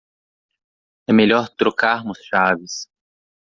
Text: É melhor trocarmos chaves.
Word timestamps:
É 1.07 1.13
melhor 1.13 1.47
trocarmos 1.47 2.17
chaves. 2.23 2.89